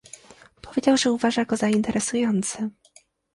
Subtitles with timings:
[0.61, 2.69] Powiedział, że uważa go za interesujący